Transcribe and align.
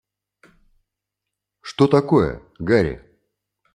Что 1.61 1.85
такое, 1.87 2.41
Гарри? 2.57 3.07